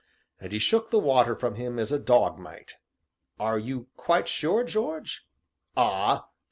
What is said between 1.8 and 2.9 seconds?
a dog might.